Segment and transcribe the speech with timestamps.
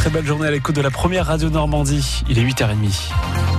[0.00, 2.22] très belle journée à l'écoute de la première radio Normandie.
[2.26, 3.49] Il est 8h30.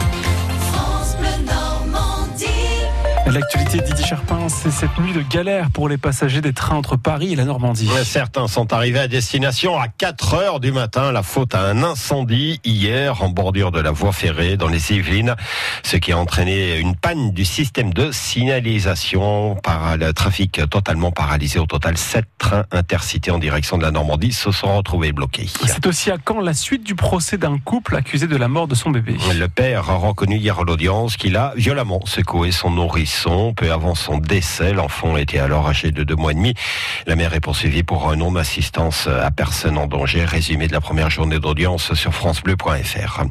[3.31, 7.31] L'actualité Didier Charpin, c'est cette nuit de galère pour les passagers des trains entre Paris
[7.31, 7.89] et la Normandie.
[8.03, 11.13] Certains sont arrivés à destination à 4 heures du matin.
[11.13, 15.37] La faute à un incendie hier en bordure de la voie ferrée dans les Yvelines,
[15.83, 21.57] ce qui a entraîné une panne du système de signalisation par le trafic totalement paralysé.
[21.57, 25.47] Au total, 7 trains intercités en direction de la Normandie se sont retrouvés bloqués.
[25.67, 28.75] C'est aussi à quand la suite du procès d'un couple accusé de la mort de
[28.75, 29.15] son bébé.
[29.33, 32.77] Le père a reconnu hier à l'audience qu'il a violemment secoué son
[33.55, 34.73] peu avant son décès.
[34.73, 36.55] L'enfant était alors âgé de deux mois et demi.
[37.05, 40.25] La mère est poursuivie pour un non-assistance à personne en danger.
[40.25, 43.23] Résumé de la première journée d'audience sur francebleu.fr.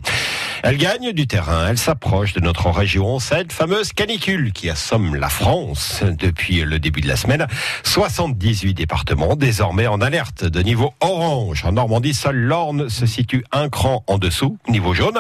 [0.63, 1.69] Elle gagne du terrain.
[1.69, 3.19] Elle s'approche de notre région.
[3.19, 7.47] Cette fameuse canicule qui assomme la France depuis le début de la semaine.
[7.83, 11.65] 78 départements désormais en alerte de niveau orange.
[11.65, 15.19] En Normandie, seul l'Orne se situe un cran en dessous, niveau jaune,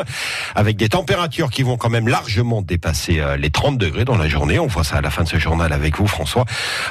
[0.54, 4.28] avec des températures qui vont quand même largement dépasser euh, les 30 degrés dans la
[4.28, 4.59] journée.
[4.60, 6.44] On voit ça à la fin de ce journal avec vous, François.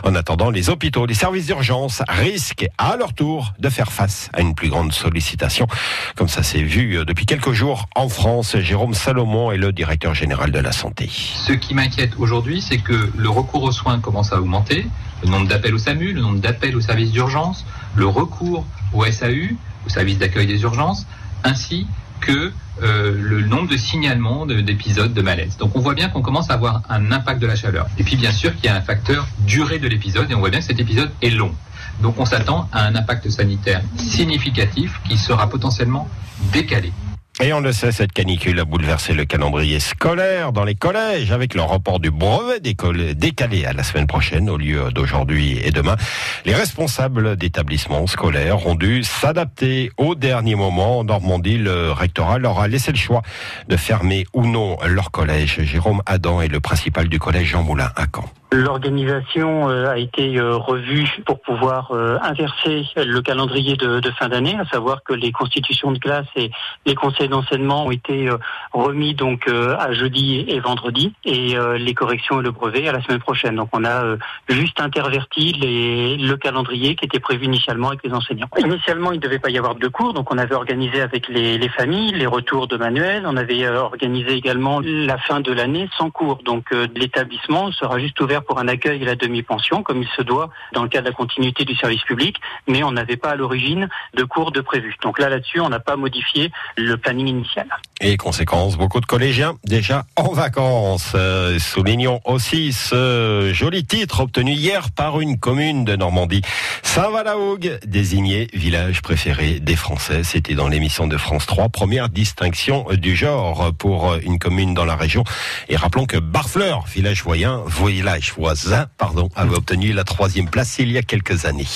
[0.03, 4.41] En attendant, les hôpitaux, les services d'urgence risquent à leur tour de faire face à
[4.41, 5.67] une plus grande sollicitation.
[6.15, 10.15] Comme ça s'est vu euh, depuis quelques jours en France, Jérôme Salomon est le directeur
[10.15, 11.09] général de la santé.
[11.09, 14.87] Ce qui m'inquiète aujourd'hui, c'est que le recours aux soins commence à augmenter,
[15.23, 19.55] le nombre d'appels au SAMU, le nombre d'appels aux services d'urgence, le recours au SAU,
[19.85, 21.05] au service d'accueil des urgences,
[21.43, 21.85] ainsi
[22.19, 25.57] que euh, le nombre de signalements d'épisodes de, malaise.
[25.57, 27.87] Donc on voit bien qu'on commence à avoir un impact de la chaleur.
[27.97, 30.49] Et puis bien sûr qu'il y a un facteur durée de l'épisode et on voit
[30.49, 31.53] bien que cet épisode est long.
[32.01, 36.07] Donc on s'attend à un impact sanitaire significatif qui sera potentiellement
[36.53, 36.93] décalé.
[37.41, 41.53] Et on le sait, cette canicule a bouleversé le calendrier scolaire dans les collèges avec
[41.53, 45.95] le report du brevet décalé à la semaine prochaine au lieu d'aujourd'hui et demain.
[46.43, 50.99] Les responsables d'établissements scolaires ont dû s'adapter au dernier moment.
[50.99, 53.21] En Normandie, le rectorat leur a laissé le choix
[53.69, 55.61] de fermer ou non leur collège.
[55.61, 58.25] Jérôme Adam est le principal du collège Jean Moulin à Caen.
[58.51, 64.57] L'organisation euh, a été euh, revue pour pouvoir euh, inverser le calendrier de, fin d'année,
[64.59, 66.49] à savoir que les constitutions de classe et
[66.87, 68.27] les conseils d'enseignement ont été
[68.73, 73.19] remis donc à jeudi et vendredi, et les corrections et le brevet à la semaine
[73.19, 73.55] prochaine.
[73.55, 74.15] Donc on a
[74.49, 78.49] juste interverti les, le calendrier qui était prévu initialement avec les enseignants.
[78.57, 81.57] Initialement, il ne devait pas y avoir de cours, donc on avait organisé avec les,
[81.57, 83.25] les familles les retours de manuels.
[83.27, 86.39] On avait organisé également la fin de l'année sans cours.
[86.43, 90.49] Donc l'établissement sera juste ouvert pour un accueil et la demi-pension, comme il se doit
[90.73, 93.89] dans le cadre de la continuité du service public, mais on n'avait pas à l'origine
[94.15, 94.95] de cours de prévu.
[95.01, 97.67] Donc là, là-dessus, on n'a pas modifié le planning initial.
[98.01, 101.13] Et conséquence, beaucoup de collégiens déjà en vacances.
[101.15, 106.41] Euh, soulignons aussi ce joli titre obtenu hier par une commune de Normandie.
[106.83, 110.23] Saint-Valahougue, désigné village préféré des Français.
[110.23, 114.95] C'était dans l'émission de France 3, première distinction du genre pour une commune dans la
[114.95, 115.23] région.
[115.67, 120.91] Et rappelons que Barfleur, village voisin, village voisin, pardon, avait obtenu la troisième place il
[120.91, 121.67] y a quelques années.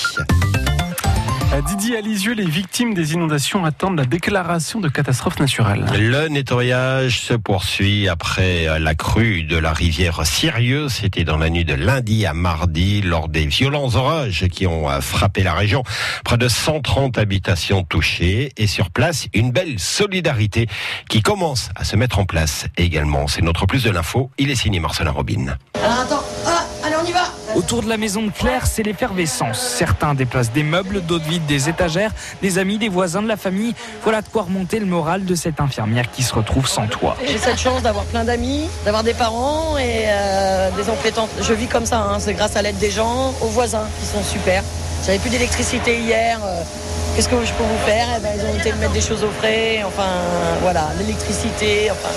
[1.54, 5.86] À Didier Alisieux, les victimes des inondations attendent la déclaration de catastrophe naturelle.
[5.96, 10.88] Le nettoyage se poursuit après la crue de la rivière Sirieux.
[10.88, 15.44] C'était dans la nuit de lundi à mardi lors des violents orages qui ont frappé
[15.44, 15.84] la région.
[16.24, 20.66] Près de 130 habitations touchées et sur place, une belle solidarité
[21.08, 23.28] qui commence à se mettre en place également.
[23.28, 24.28] C'est notre plus de l'info.
[24.38, 25.54] Il est signé Marcelin Robin.
[25.80, 29.60] Alors attends, ah, allez on y va Autour de la maison de Claire, c'est l'effervescence.
[29.60, 32.10] Certains déplacent des meubles, d'autres vident des étagères,
[32.42, 33.74] des amis, des voisins, de la famille.
[34.02, 37.16] Voilà de quoi remonter le moral de cette infirmière qui se retrouve sans toit.
[37.24, 41.68] J'ai cette chance d'avoir plein d'amis, d'avoir des parents et euh, des oncles Je vis
[41.68, 42.18] comme ça, hein.
[42.18, 44.64] c'est grâce à l'aide des gens, aux voisins qui sont super.
[45.06, 46.40] J'avais plus d'électricité hier.
[46.44, 46.62] Euh,
[47.14, 48.08] qu'est-ce que je peux vous faire?
[48.16, 50.10] Eh ben, Ils ont été de mettre des choses au frais, enfin
[50.60, 52.08] voilà, l'électricité, enfin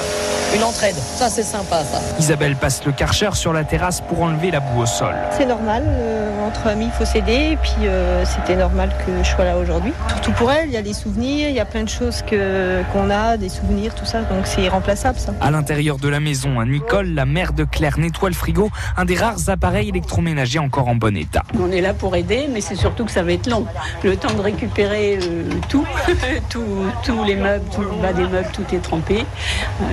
[0.56, 0.96] une entraide.
[0.96, 2.00] Ça, c'est sympa, ça.
[2.20, 5.14] Isabelle passe le karcher sur la terrasse pour enlever la boue au sol.
[5.32, 9.30] C'est normal, euh, entre amis, il faut s'aider, et puis euh, c'était normal que je
[9.30, 9.94] sois là aujourd'hui.
[10.10, 12.82] Surtout pour elle, il y a des souvenirs, il y a plein de choses que,
[12.94, 15.34] qu'on a, des souvenirs, tout ça, donc c'est irremplaçable, ça.
[15.42, 19.16] À l'intérieur de la maison, Nicole, la mère de Claire, nettoie le frigo, un des
[19.16, 21.44] rares appareils électroménagers encore en bon état.
[21.60, 23.66] On est là pour aider, mais c'est surtout que ça va être long.
[24.04, 25.86] Le temps de récupérer euh, tout,
[26.50, 29.26] tous les meubles, tout le bas des meubles, tout est trempé.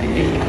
[0.03, 0.44] Et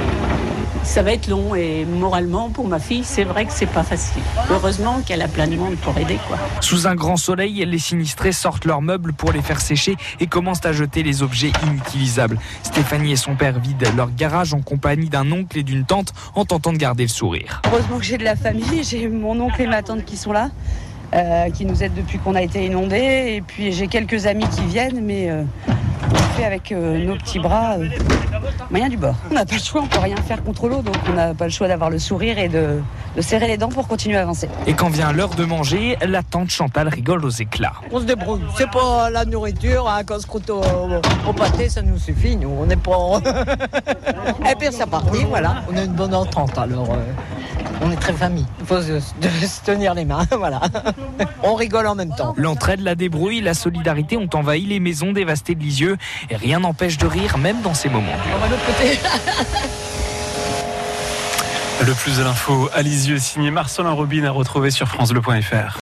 [0.87, 4.23] ça va être long et moralement pour ma fille, c'est vrai que c'est pas facile.
[4.51, 6.39] Heureusement qu'elle a plein de monde pour aider quoi.
[6.61, 10.65] Sous un grand soleil, les sinistrés sortent leurs meubles pour les faire sécher et commencent
[10.65, 12.39] à jeter les objets inutilisables.
[12.63, 16.45] Stéphanie et son père vident leur garage en compagnie d'un oncle et d'une tante en
[16.45, 17.61] tentant de garder le sourire.
[17.67, 20.51] Heureusement que j'ai de la famille, j'ai mon oncle et ma tante qui sont là.
[21.15, 23.35] Euh, qui nous aident depuis qu'on a été inondés.
[23.37, 25.45] Et puis j'ai quelques amis qui viennent, mais euh,
[26.37, 27.89] fait avec euh, nos petits bras, euh,
[28.71, 29.15] moyen du bord.
[29.31, 31.45] On n'a pas le choix, on peut rien faire contre l'eau, donc on n'a pas
[31.45, 32.81] le choix d'avoir le sourire et de,
[33.17, 34.49] de serrer les dents pour continuer à avancer.
[34.67, 37.73] Et quand vient l'heure de manger, la tante Chantal rigole aux éclats.
[37.91, 38.43] On se débrouille.
[38.57, 40.61] C'est pas la nourriture, hein, quand on se croûte au,
[41.29, 42.37] au pâté, ça nous suffit.
[42.37, 42.93] Nous, on n'est pas.
[44.51, 45.63] Et puis c'est parti, voilà.
[45.73, 46.97] On a une bonne entente, alors euh,
[47.87, 48.47] on est très famille.
[48.61, 50.61] Il faut se, de se tenir les mains, voilà.
[51.43, 52.35] On rigole en même temps.
[52.37, 55.97] L'entraide, la débrouille, la solidarité ont envahi les maisons dévastées de Lisieux
[56.31, 58.35] et rien n'empêche de rire même dans ces moments durs.
[58.35, 58.99] On va de l'autre côté.
[61.87, 65.75] Le plus de l'info à Lisieux, signé Marcelin Robin à retrouver sur FranceBleu.fr.